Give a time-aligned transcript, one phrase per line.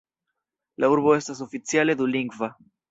[0.83, 2.55] La urbo estas oficiale dulingva.